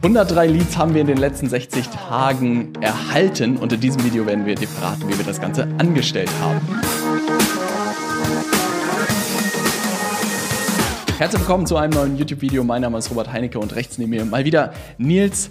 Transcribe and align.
103 0.00 0.46
Leads 0.46 0.76
haben 0.76 0.94
wir 0.94 1.00
in 1.00 1.08
den 1.08 1.16
letzten 1.16 1.48
60 1.48 1.88
Tagen 1.88 2.72
erhalten 2.80 3.56
und 3.56 3.72
in 3.72 3.80
diesem 3.80 4.04
Video 4.04 4.24
werden 4.26 4.46
wir 4.46 4.54
dir 4.54 4.68
verraten, 4.68 5.08
wie 5.08 5.18
wir 5.18 5.24
das 5.24 5.40
Ganze 5.40 5.64
angestellt 5.78 6.30
haben. 6.40 6.60
Herzlich 11.18 11.40
willkommen 11.40 11.66
zu 11.66 11.76
einem 11.76 11.94
neuen 11.94 12.16
YouTube-Video. 12.16 12.62
Mein 12.62 12.82
Name 12.82 12.96
ist 12.98 13.10
Robert 13.10 13.32
Heinecke 13.32 13.58
und 13.58 13.74
rechts 13.74 13.98
neben 13.98 14.10
mir 14.10 14.24
mal 14.24 14.44
wieder 14.44 14.72
Nils 14.98 15.50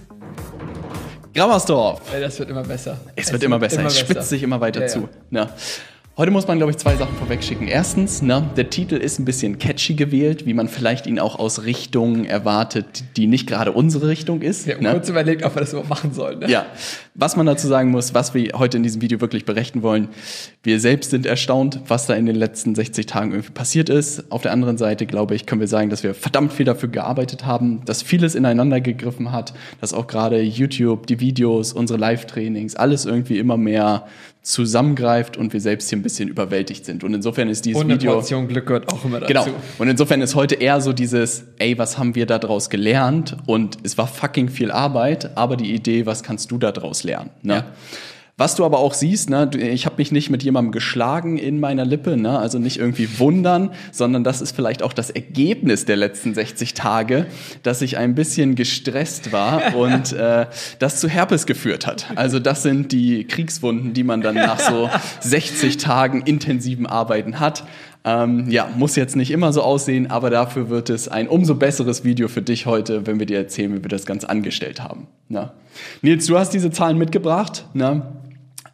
Grammersdorf. 1.34 2.02
Das 2.10 2.40
wird 2.40 2.50
immer 2.50 2.64
besser. 2.64 3.02
Es, 3.18 3.26
es 3.26 3.34
wird 3.34 3.44
immer 3.44 3.60
besser. 3.60 3.82
Immer 3.82 3.88
es 3.90 4.00
spitzt 4.00 4.14
besser. 4.14 4.28
sich 4.30 4.44
immer 4.44 4.62
weiter 4.62 4.80
ja, 4.80 4.88
zu. 4.88 5.10
Ja. 5.30 5.50
Heute 6.18 6.32
muss 6.32 6.48
man, 6.48 6.58
glaube 6.58 6.72
ich, 6.72 6.80
zwei 6.80 6.96
Sachen 6.96 7.16
vorwegschicken. 7.16 7.68
Erstens, 7.68 8.24
ne, 8.24 8.50
der 8.58 8.72
Titel 8.72 8.96
ist 8.96 9.20
ein 9.20 9.26
bisschen 9.26 9.60
catchy 9.60 9.94
gewählt, 9.94 10.48
wie 10.48 10.56
man 10.56 10.68
vielleicht 10.68 11.06
ihn 11.06 11.20
auch 11.20 11.38
aus 11.38 11.64
Richtungen 11.64 12.26
erwartet, 12.26 13.04
die 13.18 13.28
nicht 13.28 13.46
gerade 13.46 13.72
unsere 13.72 14.08
Richtung 14.08 14.42
ist. 14.42 14.66
Wir 14.66 14.74
haben 14.74 14.84
ne? 14.84 14.94
kurz 14.94 15.10
überlegt, 15.10 15.44
ob 15.44 15.56
wir 15.56 15.60
das 15.60 15.74
überhaupt 15.74 15.92
machen 15.92 16.14
sollen. 16.14 16.40
Ne? 16.40 16.50
Ja, 16.50 16.66
was 17.14 17.36
man 17.36 17.46
dazu 17.46 17.68
sagen 17.68 17.92
muss, 17.92 18.16
was 18.16 18.34
wir 18.34 18.54
heute 18.56 18.78
in 18.78 18.84
diesem 18.84 19.04
Video 19.04 19.22
wirklich 19.22 19.46
berechnen 19.46 19.84
wollen, 19.84 20.08
wir 20.64 20.80
selbst 20.80 21.12
sind 21.12 21.28
erstaunt, 21.28 21.82
was 21.88 22.08
da 22.08 22.16
in 22.16 22.26
den 22.26 22.36
letzten 22.36 22.74
60 22.74 23.06
Tagen 23.06 23.34
irgendwie 23.34 23.52
passiert 23.52 23.90
ist. 23.90 24.32
Auf 24.32 24.42
der 24.42 24.54
anderen 24.54 24.80
Seite, 24.80 25.06
glaube 25.06 25.36
ich, 25.36 25.46
können 25.46 25.62
wir 25.62 25.68
sagen, 25.68 25.92
dass 25.92 26.02
wir 26.02 26.16
verdammt 26.16 26.52
viel 26.52 26.66
dafür 26.66 26.90
gearbeitet 26.90 27.46
haben, 27.46 27.86
dass 27.86 28.02
vieles 28.02 28.34
ineinander 28.34 28.82
gegriffen 28.82 29.32
hat, 29.32 29.54
dass 29.82 29.94
auch 29.94 30.08
gerade 30.08 30.42
YouTube, 30.42 31.06
die 31.06 31.20
Videos, 31.20 31.74
unsere 31.74 32.00
Live-Trainings, 32.00 32.76
alles 32.76 33.06
irgendwie 33.06 33.38
immer 33.38 33.58
mehr 33.58 34.08
zusammengreift 34.48 35.36
und 35.36 35.52
wir 35.52 35.60
selbst 35.60 35.90
hier 35.90 35.98
ein 35.98 36.04
bisschen 36.04 36.30
überwältigt 36.30 36.86
sind. 36.86 37.04
Und 37.04 37.14
insofern 37.14 37.50
ist 37.50 37.66
dieses 37.66 37.82
und 37.82 37.90
Video. 37.90 38.14
Portion 38.14 38.48
Glück 38.48 38.68
gehört 38.68 38.92
auch 38.94 39.04
immer 39.04 39.20
dazu. 39.20 39.34
Genau. 39.34 39.58
Und 39.78 39.90
insofern 39.90 40.22
ist 40.22 40.36
heute 40.36 40.56
eher 40.56 40.80
so 40.80 40.94
dieses, 40.94 41.44
ey, 41.58 41.78
was 41.78 41.98
haben 41.98 42.16
wir 42.16 42.26
da 42.26 42.40
draus 42.40 42.70
gelernt? 42.70 43.36
Und 43.46 43.78
es 43.84 43.98
war 43.98 44.08
fucking 44.08 44.48
viel 44.48 44.72
Arbeit, 44.72 45.36
aber 45.36 45.58
die 45.58 45.74
Idee, 45.74 46.06
was 46.06 46.24
kannst 46.24 46.50
du 46.50 46.58
da 46.58 46.72
draus 46.72 47.04
lernen? 47.04 47.30
Ne? 47.42 47.56
Ja. 47.56 47.66
Was 48.40 48.54
du 48.54 48.66
aber 48.66 48.78
auch 48.78 48.94
siehst, 48.94 49.32
ne, 49.32 49.50
ich 49.58 49.88
habe 49.88 49.96
mich 49.98 50.12
nicht 50.12 50.30
mit 50.30 50.44
jemandem 50.44 50.72
geschlagen 50.72 51.40
in 51.40 51.60
meiner 51.60 51.86
Lippe, 51.86 52.18
ne, 52.18 52.38
also 52.38 52.60
nicht 52.60 52.78
irgendwie 52.78 53.18
wundern, 53.18 53.72
sondern 53.92 54.24
das 54.24 54.42
ist 54.42 54.56
vielleicht 54.56 54.84
auch 54.84 54.94
das 54.94 55.10
Ergebnis 55.10 55.86
der 55.86 55.96
letzten 55.96 56.36
60 56.36 56.76
Tage, 56.76 57.26
dass 57.64 57.82
ich 57.82 57.98
ein 57.98 58.14
bisschen 58.14 58.54
gestresst 58.54 59.32
war 59.32 59.76
und 59.76 60.14
äh, 60.14 60.46
das 60.78 61.00
zu 61.00 61.10
Herpes 61.10 61.48
geführt 61.48 61.88
hat. 61.88 62.12
Also 62.14 62.38
das 62.38 62.62
sind 62.62 62.92
die 62.92 63.24
Kriegswunden, 63.24 63.96
die 63.96 64.04
man 64.04 64.22
dann 64.22 64.36
nach 64.36 64.60
so 64.60 64.88
60 65.22 65.78
Tagen 65.78 66.22
intensiven 66.22 66.86
Arbeiten 66.86 67.40
hat. 67.40 67.64
Ähm, 68.06 68.52
ja, 68.52 68.70
muss 68.78 68.96
jetzt 68.96 69.16
nicht 69.16 69.32
immer 69.32 69.52
so 69.52 69.64
aussehen, 69.64 70.12
aber 70.12 70.30
dafür 70.30 70.70
wird 70.70 70.92
es 70.92 71.08
ein 71.08 71.28
umso 71.28 71.56
besseres 71.56 72.04
Video 72.04 72.28
für 72.28 72.44
dich 72.44 72.68
heute, 72.68 73.08
wenn 73.08 73.18
wir 73.18 73.26
dir 73.26 73.40
erzählen, 73.40 73.74
wie 73.74 73.84
wir 73.84 73.90
das 73.90 74.06
Ganze 74.06 74.30
angestellt 74.30 74.84
haben. 74.84 75.08
Na? 75.28 75.42
Ne? 75.42 75.52
Nils, 76.04 76.28
du 76.28 76.38
hast 76.38 76.52
diese 76.54 76.70
Zahlen 76.70 77.00
mitgebracht. 77.00 77.66
Na? 77.74 78.14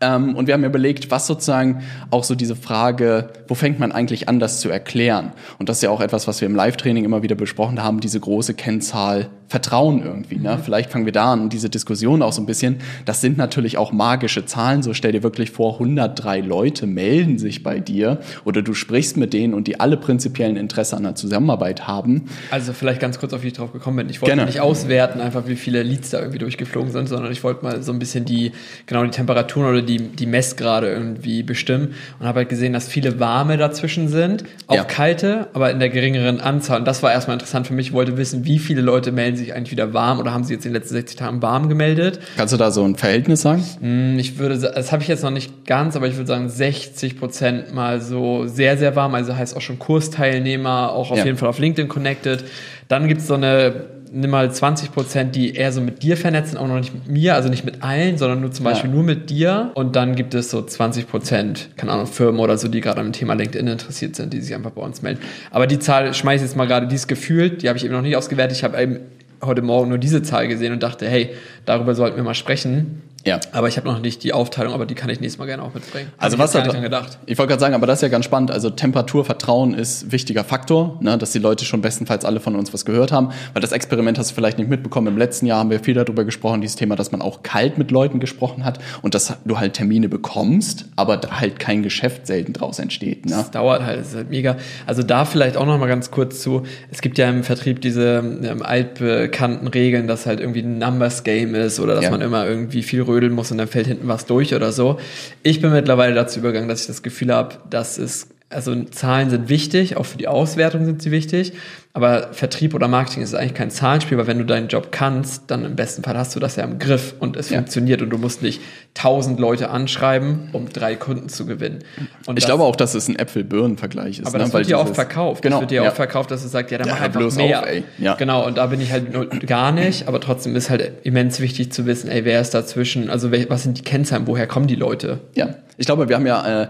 Ähm, 0.03 0.35
und 0.35 0.47
wir 0.47 0.53
haben 0.53 0.63
überlegt, 0.65 1.11
was 1.11 1.27
sozusagen 1.27 1.83
auch 2.11 2.23
so 2.23 2.35
diese 2.35 2.55
Frage, 2.55 3.29
wo 3.47 3.55
fängt 3.55 3.79
man 3.79 3.91
eigentlich 3.91 4.27
an, 4.27 4.39
das 4.39 4.59
zu 4.59 4.69
erklären? 4.69 5.31
Und 5.59 5.69
das 5.69 5.77
ist 5.77 5.83
ja 5.83 5.89
auch 5.89 6.01
etwas, 6.01 6.27
was 6.27 6.41
wir 6.41 6.45
im 6.47 6.55
Live-Training 6.55 7.05
immer 7.05 7.23
wieder 7.23 7.35
besprochen 7.35 7.81
haben, 7.81 8.01
diese 8.01 8.19
große 8.19 8.53
Kennzahl 8.53 9.29
Vertrauen 9.47 10.03
irgendwie. 10.03 10.37
Ne? 10.37 10.55
Mhm. 10.55 10.63
Vielleicht 10.63 10.91
fangen 10.91 11.05
wir 11.05 11.11
da 11.11 11.33
an, 11.33 11.49
diese 11.49 11.69
Diskussion 11.69 12.21
auch 12.21 12.33
so 12.33 12.41
ein 12.41 12.45
bisschen. 12.45 12.77
Das 13.05 13.21
sind 13.21 13.37
natürlich 13.37 13.77
auch 13.77 13.91
magische 13.91 14.45
Zahlen. 14.45 14.83
So 14.83 14.93
stell 14.93 15.11
dir 15.11 15.23
wirklich 15.23 15.51
vor, 15.51 15.73
103 15.73 16.41
Leute 16.41 16.87
melden 16.87 17.37
sich 17.37 17.63
bei 17.63 17.79
dir 17.79 18.19
oder 18.45 18.61
du 18.61 18.73
sprichst 18.73 19.17
mit 19.17 19.33
denen 19.33 19.53
und 19.53 19.67
die 19.67 19.79
alle 19.79 19.97
prinzipiellen 19.97 20.57
Interesse 20.57 20.97
an 20.97 21.03
der 21.03 21.15
Zusammenarbeit 21.15 21.87
haben. 21.87 22.25
Also 22.51 22.73
vielleicht 22.73 22.99
ganz 22.99 23.19
kurz, 23.19 23.33
auf 23.33 23.43
wie 23.43 23.47
ich 23.47 23.53
drauf 23.53 23.71
gekommen 23.73 23.97
bin. 23.97 24.09
Ich 24.09 24.21
wollte 24.21 24.35
Gerne. 24.35 24.49
nicht 24.49 24.61
auswerten, 24.61 25.21
einfach 25.21 25.47
wie 25.47 25.55
viele 25.55 25.83
Leads 25.83 26.09
da 26.09 26.19
irgendwie 26.19 26.39
durchgeflogen 26.39 26.91
sind, 26.91 27.07
sondern 27.07 27.31
ich 27.31 27.43
wollte 27.43 27.63
mal 27.63 27.83
so 27.83 27.91
ein 27.91 27.99
bisschen 27.99 28.25
die, 28.25 28.51
genau 28.85 29.03
die 29.03 29.11
Temperaturen 29.11 29.67
oder 29.69 29.81
die, 29.81 29.97
die 29.99 30.25
Messgrade 30.25 30.91
irgendwie 30.91 31.43
bestimmen 31.43 31.93
und 32.19 32.25
habe 32.25 32.39
halt 32.39 32.49
gesehen, 32.49 32.73
dass 32.73 32.87
viele 32.87 33.19
warme 33.19 33.57
dazwischen 33.57 34.07
sind, 34.07 34.43
auch 34.67 34.75
ja. 34.75 34.83
kalte, 34.83 35.47
aber 35.53 35.71
in 35.71 35.79
der 35.79 35.89
geringeren 35.89 36.39
Anzahl. 36.39 36.79
Und 36.79 36.85
das 36.85 37.03
war 37.03 37.11
erstmal 37.11 37.35
interessant 37.35 37.67
für 37.67 37.73
mich. 37.73 37.87
Ich 37.87 37.93
wollte 37.93 38.17
wissen, 38.17 38.45
wie 38.45 38.59
viele 38.59 38.81
Leute 38.81 39.11
melden 39.11 39.32
sich 39.35 39.43
sich 39.43 39.55
eigentlich 39.55 39.71
wieder 39.71 39.93
warm 39.93 40.19
oder 40.19 40.33
haben 40.33 40.43
sie 40.43 40.53
jetzt 40.53 40.65
in 40.65 40.71
den 40.71 40.81
letzten 40.81 40.95
60 40.95 41.17
Tagen 41.17 41.41
warm 41.41 41.69
gemeldet? 41.69 42.19
Kannst 42.37 42.53
du 42.53 42.57
da 42.57 42.71
so 42.71 42.83
ein 42.83 42.95
Verhältnis 42.95 43.41
sagen? 43.41 43.63
Hm, 43.79 44.17
ich 44.17 44.37
würde, 44.37 44.57
das 44.57 44.91
habe 44.91 45.01
ich 45.01 45.07
jetzt 45.07 45.23
noch 45.23 45.31
nicht 45.31 45.65
ganz, 45.65 45.95
aber 45.95 46.07
ich 46.07 46.15
würde 46.15 46.27
sagen 46.27 46.49
60 46.49 47.19
Prozent 47.19 47.73
mal 47.73 48.01
so 48.01 48.47
sehr, 48.47 48.77
sehr 48.77 48.95
warm, 48.95 49.13
also 49.15 49.35
heißt 49.35 49.55
auch 49.55 49.61
schon 49.61 49.79
Kursteilnehmer, 49.79 50.91
auch 50.91 51.11
auf 51.11 51.17
ja. 51.17 51.25
jeden 51.25 51.37
Fall 51.37 51.49
auf 51.49 51.59
LinkedIn 51.59 51.89
connected. 51.89 52.43
Dann 52.87 53.07
gibt 53.07 53.21
es 53.21 53.27
so 53.27 53.35
eine 53.35 53.93
nimm 54.13 54.29
mal 54.29 54.51
20 54.51 54.91
Prozent, 54.91 55.35
die 55.35 55.55
eher 55.55 55.71
so 55.71 55.81
mit 55.81 56.03
dir 56.03 56.15
vernetzen, 56.15 56.57
auch 56.57 56.67
noch 56.67 56.77
nicht 56.77 56.93
mit 56.93 57.07
mir, 57.07 57.33
also 57.33 57.49
nicht 57.49 57.65
mit 57.65 57.83
allen, 57.83 58.17
sondern 58.17 58.41
nur 58.41 58.51
zum 58.51 58.63
Beispiel 58.63 58.89
ja. 58.89 58.95
nur 58.95 59.03
mit 59.03 59.29
dir. 59.29 59.71
Und 59.73 59.95
dann 59.95 60.15
gibt 60.15 60.35
es 60.35 60.51
so 60.51 60.61
20 60.61 61.09
Prozent, 61.09 61.69
keine 61.77 61.91
Ahnung, 61.91 62.05
Firmen 62.05 62.39
oder 62.39 62.57
so, 62.57 62.67
die 62.67 62.79
gerade 62.79 63.01
am 63.01 63.11
Thema 63.11 63.33
LinkedIn 63.33 63.67
interessiert 63.67 64.15
sind, 64.15 64.31
die 64.31 64.41
sich 64.41 64.53
einfach 64.53 64.71
bei 64.71 64.83
uns 64.83 65.01
melden. 65.01 65.19
Aber 65.49 65.65
die 65.65 65.79
Zahl 65.79 66.13
schmeiße 66.13 66.45
ich 66.45 66.51
jetzt 66.51 66.57
mal 66.57 66.67
gerade, 66.67 66.87
die 66.87 66.95
ist 66.95 67.07
gefühlt, 67.07 67.63
die 67.63 67.69
habe 67.69 67.77
ich 67.77 67.85
eben 67.85 67.93
noch 67.93 68.03
nicht 68.03 68.15
ausgewertet. 68.15 68.55
Ich 68.55 68.63
habe 68.63 68.79
eben 68.79 68.99
heute 69.45 69.61
Morgen 69.61 69.89
nur 69.89 69.97
diese 69.97 70.21
Zahl 70.21 70.47
gesehen 70.47 70.73
und 70.73 70.83
dachte, 70.83 71.07
hey, 71.07 71.31
darüber 71.65 71.95
sollten 71.95 72.17
wir 72.17 72.23
mal 72.23 72.33
sprechen. 72.33 73.01
Ja. 73.25 73.39
Aber 73.51 73.67
ich 73.67 73.77
habe 73.77 73.87
noch 73.87 73.99
nicht 73.99 74.23
die 74.23 74.33
Aufteilung, 74.33 74.73
aber 74.73 74.85
die 74.85 74.95
kann 74.95 75.09
ich 75.09 75.19
nächstes 75.19 75.39
Mal 75.39 75.45
gerne 75.45 75.63
auch 75.63 75.73
mitbringen. 75.73 76.11
Also 76.17 76.37
was 76.37 76.53
hat 76.55 76.69
gedacht? 76.81 77.17
Ich 77.25 77.37
wollte 77.37 77.49
gerade 77.49 77.61
sagen, 77.61 77.75
aber 77.75 77.87
das 77.87 77.99
ist 77.99 78.01
ja 78.01 78.09
ganz 78.09 78.25
spannend. 78.25 78.51
Also 78.51 78.69
Temperatur, 78.69 79.23
Vertrauen 79.23 79.73
ist 79.73 80.11
wichtiger 80.11 80.43
Faktor, 80.43 80.97
ne, 81.01 81.17
dass 81.17 81.31
die 81.31 81.39
Leute 81.39 81.63
schon 81.65 81.81
bestenfalls 81.81 82.25
alle 82.25 82.39
von 82.39 82.55
uns 82.55 82.73
was 82.73 82.85
gehört 82.85 83.11
haben. 83.11 83.29
Weil 83.53 83.61
das 83.61 83.71
Experiment 83.71 84.17
hast 84.17 84.31
du 84.31 84.35
vielleicht 84.35 84.57
nicht 84.57 84.69
mitbekommen. 84.69 85.07
Im 85.07 85.17
letzten 85.17 85.45
Jahr 85.45 85.59
haben 85.59 85.69
wir 85.69 85.79
viel 85.79 85.93
darüber 85.93 86.25
gesprochen, 86.25 86.61
dieses 86.61 86.75
Thema, 86.75 86.95
dass 86.95 87.11
man 87.11 87.21
auch 87.21 87.43
kalt 87.43 87.77
mit 87.77 87.91
Leuten 87.91 88.19
gesprochen 88.19 88.65
hat 88.65 88.79
und 89.01 89.13
dass 89.15 89.33
du 89.45 89.59
halt 89.59 89.73
Termine 89.73 90.09
bekommst, 90.09 90.85
aber 90.95 91.21
halt 91.31 91.59
kein 91.59 91.83
Geschäft 91.83 92.27
selten 92.27 92.53
draus 92.53 92.79
entsteht. 92.79 93.25
Ne? 93.25 93.31
Das 93.31 93.51
dauert 93.51 93.83
halt, 93.83 93.99
das 93.99 94.09
ist 94.09 94.15
halt 94.15 94.29
mega. 94.29 94.57
Also 94.85 95.03
da 95.03 95.25
vielleicht 95.25 95.55
auch 95.55 95.65
noch 95.65 95.77
mal 95.77 95.87
ganz 95.87 96.11
kurz 96.11 96.41
zu. 96.41 96.63
Es 96.91 97.01
gibt 97.01 97.17
ja 97.17 97.29
im 97.29 97.43
Vertrieb 97.43 97.81
diese 97.81 98.17
ähm, 98.43 98.61
altbekannten 98.61 99.67
Regeln, 99.67 100.07
dass 100.07 100.25
halt 100.25 100.41
irgendwie 100.41 100.61
ein 100.61 100.77
Numbers 100.77 101.23
Game 101.23 101.55
ist 101.55 101.79
oder 101.79 101.95
dass 101.95 102.05
ja. 102.05 102.11
man 102.11 102.21
immer 102.21 102.45
irgendwie 102.45 102.83
viel 102.83 103.01
rödeln 103.13 103.33
muss 103.33 103.51
und 103.51 103.57
dann 103.57 103.67
fällt 103.67 103.87
hinten 103.87 104.07
was 104.07 104.25
durch 104.25 104.53
oder 104.55 104.71
so. 104.71 104.99
Ich 105.43 105.61
bin 105.61 105.71
mittlerweile 105.71 106.15
dazu 106.15 106.39
übergegangen, 106.39 106.69
dass 106.69 106.81
ich 106.81 106.87
das 106.87 107.03
Gefühl 107.03 107.33
habe, 107.33 107.55
dass 107.69 107.97
es 107.97 108.29
also 108.53 108.83
Zahlen 108.85 109.29
sind 109.29 109.49
wichtig, 109.49 109.97
auch 109.97 110.05
für 110.05 110.17
die 110.17 110.27
Auswertung 110.27 110.85
sind 110.85 111.01
sie 111.01 111.11
wichtig, 111.11 111.53
aber 111.95 112.33
Vertrieb 112.33 112.73
oder 112.73 112.87
Marketing 112.87 113.21
ist 113.21 113.35
eigentlich 113.35 113.53
kein 113.53 113.69
Zahlenspiel, 113.69 114.17
weil 114.17 114.25
wenn 114.25 114.39
du 114.39 114.45
deinen 114.45 114.67
Job 114.67 114.91
kannst, 114.91 115.51
dann 115.51 115.63
im 115.63 115.75
besten 115.75 116.01
Fall 116.01 116.17
hast 116.17 116.35
du 116.35 116.39
das 116.39 116.55
ja 116.55 116.63
im 116.63 116.79
Griff 116.79 117.13
und 117.19 117.37
es 117.37 117.51
ja. 117.51 117.57
funktioniert 117.57 118.01
und 118.01 118.09
du 118.09 118.17
musst 118.17 118.41
nicht 118.41 118.61
tausend 118.95 119.39
Leute 119.39 119.69
anschreiben, 119.69 120.49
um 120.53 120.69
drei 120.69 120.95
Kunden 120.95 121.29
zu 121.29 121.45
gewinnen. 121.45 121.83
Und 122.25 122.39
ich 122.39 122.45
das, 122.45 122.49
glaube 122.49 122.63
auch, 122.63 122.75
dass 122.75 122.95
es 122.95 123.07
ein 123.07 123.15
Äpfel-Birnen-Vergleich 123.15 124.19
ist. 124.19 124.27
Aber 124.27 124.39
ne? 124.39 124.45
das 124.45 124.53
wird 124.53 124.69
dir 124.69 124.79
auch 124.79 124.91
verkauft. 124.91 125.43
Genau, 125.43 125.57
das 125.57 125.61
wird 125.61 125.71
dir 125.71 125.83
ja. 125.83 125.91
auch 125.91 125.93
verkauft, 125.93 126.31
dass 126.31 126.41
du 126.41 126.47
sagst, 126.47 126.71
ja, 126.71 126.79
dann 126.79 126.87
ja, 126.87 126.95
mach 126.95 127.01
einfach 127.01 127.35
mehr. 127.35 127.59
Auf, 127.59 127.67
ey. 127.67 127.83
Ja. 127.99 128.15
Genau, 128.15 128.43
und 128.47 128.57
da 128.57 128.65
bin 128.65 128.81
ich 128.81 128.91
halt 128.91 129.45
gar 129.45 129.71
nicht, 129.71 130.07
aber 130.07 130.19
trotzdem 130.19 130.55
ist 130.55 130.71
halt 130.71 130.93
immens 131.03 131.41
wichtig 131.41 131.71
zu 131.71 131.85
wissen, 131.85 132.09
ey, 132.09 132.25
wer 132.25 132.41
ist 132.41 132.55
dazwischen, 132.55 133.11
also 133.11 133.31
was 133.31 133.61
sind 133.61 133.77
die 133.77 133.83
Kennzahlen, 133.83 134.25
woher 134.25 134.47
kommen 134.47 134.65
die 134.65 134.75
Leute? 134.75 135.19
Ja, 135.35 135.55
ich 135.77 135.85
glaube, 135.85 136.09
wir 136.09 136.15
haben 136.15 136.25
ja... 136.25 136.63
Äh, 136.63 136.67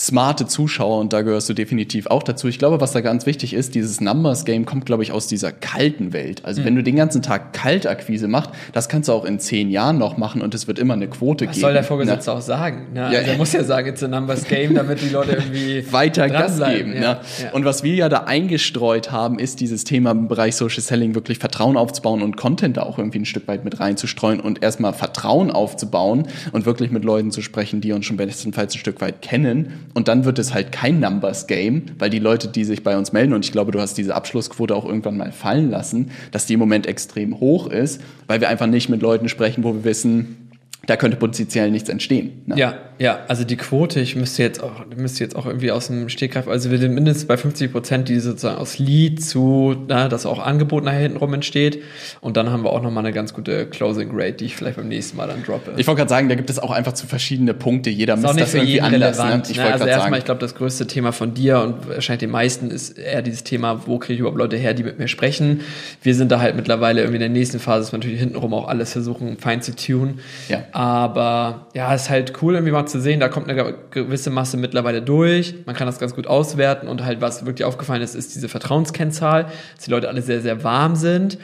smarte 0.00 0.46
Zuschauer 0.46 0.98
und 0.98 1.12
da 1.12 1.20
gehörst 1.20 1.50
du 1.50 1.52
definitiv 1.52 2.06
auch 2.06 2.22
dazu. 2.22 2.48
Ich 2.48 2.58
glaube, 2.58 2.80
was 2.80 2.92
da 2.92 3.02
ganz 3.02 3.26
wichtig 3.26 3.52
ist, 3.52 3.74
dieses 3.74 4.00
Numbers 4.00 4.46
Game 4.46 4.64
kommt, 4.64 4.86
glaube 4.86 5.02
ich, 5.02 5.12
aus 5.12 5.26
dieser 5.26 5.52
kalten 5.52 6.14
Welt. 6.14 6.42
Also 6.46 6.62
mhm. 6.62 6.64
wenn 6.64 6.76
du 6.76 6.82
den 6.82 6.96
ganzen 6.96 7.20
Tag 7.20 7.52
Kaltakquise 7.52 8.26
machst, 8.26 8.50
das 8.72 8.88
kannst 8.88 9.10
du 9.10 9.12
auch 9.12 9.26
in 9.26 9.38
zehn 9.38 9.68
Jahren 9.68 9.98
noch 9.98 10.16
machen 10.16 10.40
und 10.40 10.54
es 10.54 10.66
wird 10.66 10.78
immer 10.78 10.94
eine 10.94 11.06
Quote 11.08 11.46
was 11.46 11.54
geben. 11.54 11.62
Was 11.62 11.68
soll 11.68 11.72
der 11.74 11.84
Vorgesetzte 11.84 12.30
ne? 12.30 12.36
auch 12.38 12.40
sagen? 12.40 12.86
Ne? 12.94 13.00
Ja. 13.12 13.18
Also 13.18 13.30
er 13.30 13.36
muss 13.36 13.52
ja 13.52 13.62
sagen, 13.62 13.88
it's 13.88 14.02
a 14.02 14.08
Numbers 14.08 14.44
Game, 14.44 14.74
damit 14.74 15.02
die 15.02 15.10
Leute 15.10 15.32
irgendwie 15.32 15.84
weiter 15.92 16.30
Gas 16.30 16.58
geben. 16.58 16.94
Ja. 16.94 17.00
Ne? 17.00 17.20
Ja. 17.42 17.52
Und 17.52 17.66
was 17.66 17.82
wir 17.82 17.94
ja 17.94 18.08
da 18.08 18.20
eingestreut 18.20 19.12
haben, 19.12 19.38
ist 19.38 19.60
dieses 19.60 19.84
Thema 19.84 20.12
im 20.12 20.28
Bereich 20.28 20.56
Social 20.56 20.80
Selling 20.80 21.14
wirklich 21.14 21.38
Vertrauen 21.38 21.76
aufzubauen 21.76 22.22
und 22.22 22.38
Content 22.38 22.78
da 22.78 22.84
auch 22.84 22.96
irgendwie 22.96 23.18
ein 23.18 23.26
Stück 23.26 23.46
weit 23.48 23.66
mit 23.66 23.80
reinzustreuen 23.80 24.40
und 24.40 24.62
erstmal 24.62 24.94
Vertrauen 24.94 25.50
aufzubauen 25.50 26.26
und 26.52 26.64
wirklich 26.64 26.90
mit 26.90 27.04
Leuten 27.04 27.32
zu 27.32 27.42
sprechen, 27.42 27.82
die 27.82 27.92
uns 27.92 28.06
schon 28.06 28.16
bestenfalls 28.16 28.74
ein 28.74 28.78
Stück 28.78 29.02
weit 29.02 29.20
kennen. 29.20 29.89
Und 29.92 30.08
dann 30.08 30.24
wird 30.24 30.38
es 30.38 30.54
halt 30.54 30.72
kein 30.72 31.00
Numbers 31.00 31.46
Game, 31.46 31.82
weil 31.98 32.10
die 32.10 32.18
Leute, 32.18 32.48
die 32.48 32.64
sich 32.64 32.82
bei 32.82 32.96
uns 32.96 33.12
melden, 33.12 33.32
und 33.32 33.44
ich 33.44 33.52
glaube, 33.52 33.72
du 33.72 33.80
hast 33.80 33.98
diese 33.98 34.14
Abschlussquote 34.14 34.74
auch 34.74 34.84
irgendwann 34.84 35.16
mal 35.16 35.32
fallen 35.32 35.70
lassen, 35.70 36.10
dass 36.30 36.46
die 36.46 36.54
im 36.54 36.60
Moment 36.60 36.86
extrem 36.86 37.40
hoch 37.40 37.66
ist, 37.66 38.00
weil 38.26 38.40
wir 38.40 38.48
einfach 38.48 38.66
nicht 38.66 38.88
mit 38.88 39.02
Leuten 39.02 39.28
sprechen, 39.28 39.64
wo 39.64 39.74
wir 39.74 39.84
wissen, 39.84 40.50
da 40.86 40.96
könnte 40.96 41.16
potenziell 41.16 41.70
nichts 41.70 41.88
entstehen. 41.88 42.42
Ne? 42.46 42.56
Ja, 42.56 42.74
ja, 43.00 43.20
also 43.28 43.44
die 43.44 43.56
Quote, 43.56 43.98
ich 43.98 44.14
müsste 44.14 44.42
jetzt 44.42 44.62
auch, 44.62 44.84
müsste 44.94 45.24
jetzt 45.24 45.34
auch 45.34 45.46
irgendwie 45.46 45.70
aus 45.72 45.86
dem 45.86 46.10
Stegreif, 46.10 46.46
also 46.46 46.70
wir 46.70 46.76
sind 46.76 46.92
mindestens 46.92 47.26
bei 47.26 47.38
50 47.38 47.72
Prozent, 47.72 48.10
die 48.10 48.20
sozusagen 48.20 48.58
aus 48.58 48.78
Lead 48.78 49.24
zu, 49.24 49.74
na, 49.88 50.08
dass 50.08 50.26
auch 50.26 50.38
Angebot 50.38 50.84
nachher 50.84 50.98
hinten 50.98 51.16
rum 51.16 51.32
entsteht. 51.32 51.82
Und 52.20 52.36
dann 52.36 52.50
haben 52.50 52.62
wir 52.62 52.70
auch 52.70 52.82
nochmal 52.82 53.02
eine 53.02 53.14
ganz 53.14 53.32
gute 53.32 53.64
Closing 53.64 54.10
Rate, 54.12 54.34
die 54.34 54.44
ich 54.44 54.56
vielleicht 54.56 54.76
beim 54.76 54.88
nächsten 54.88 55.16
Mal 55.16 55.28
dann 55.28 55.42
droppe. 55.42 55.72
Ich 55.78 55.86
wollte 55.86 56.00
gerade 56.00 56.10
sagen, 56.10 56.28
da 56.28 56.34
gibt 56.34 56.50
es 56.50 56.58
auch 56.58 56.72
einfach 56.72 56.92
zu 56.92 57.06
verschiedene 57.06 57.54
Punkte. 57.54 57.88
Jeder 57.88 58.16
misst 58.16 58.38
das 58.38 58.52
irgendwie 58.52 58.82
anders. 58.82 59.18
Ne? 59.18 59.42
Ich 59.48 59.56
ne? 59.56 59.72
Also 59.72 59.86
erstmal, 59.86 60.18
ich 60.18 60.26
glaube, 60.26 60.40
das 60.40 60.54
größte 60.54 60.86
Thema 60.86 61.12
von 61.12 61.32
dir 61.32 61.60
und 61.60 61.88
wahrscheinlich 61.88 62.20
den 62.20 62.30
meisten 62.30 62.70
ist 62.70 62.98
eher 62.98 63.22
dieses 63.22 63.44
Thema, 63.44 63.86
wo 63.86 63.98
kriege 63.98 64.12
ich 64.12 64.20
überhaupt 64.20 64.36
Leute 64.36 64.58
her, 64.58 64.74
die 64.74 64.82
mit 64.82 64.98
mir 64.98 65.08
sprechen. 65.08 65.62
Wir 66.02 66.14
sind 66.14 66.30
da 66.30 66.40
halt 66.40 66.54
mittlerweile 66.54 67.00
irgendwie 67.00 67.16
in 67.16 67.20
der 67.20 67.28
nächsten 67.30 67.60
Phase, 67.60 67.80
dass 67.80 67.92
wir 67.92 67.98
natürlich 67.98 68.20
hintenrum 68.20 68.52
auch 68.52 68.68
alles 68.68 68.92
versuchen, 68.92 69.38
fein 69.38 69.62
zu 69.62 69.74
tun. 69.74 70.20
Ja. 70.50 70.64
Aber 70.72 71.68
ja, 71.72 71.94
ist 71.94 72.10
halt 72.10 72.34
cool, 72.42 72.56
irgendwie 72.56 72.72
mal 72.72 72.89
zu 72.90 73.00
sehen, 73.00 73.20
da 73.20 73.28
kommt 73.28 73.48
eine 73.48 73.74
gewisse 73.90 74.30
Masse 74.30 74.56
mittlerweile 74.56 75.02
durch. 75.02 75.54
Man 75.66 75.74
kann 75.74 75.86
das 75.86 75.98
ganz 75.98 76.14
gut 76.14 76.26
auswerten 76.26 76.88
und 76.88 77.04
halt, 77.04 77.20
was 77.20 77.46
wirklich 77.46 77.64
aufgefallen 77.64 78.02
ist, 78.02 78.14
ist 78.14 78.34
diese 78.34 78.48
Vertrauenskennzahl, 78.48 79.44
dass 79.74 79.84
die 79.84 79.90
Leute 79.90 80.08
alle 80.08 80.22
sehr, 80.22 80.40
sehr 80.40 80.64
warm 80.64 80.96
sind. 80.96 81.38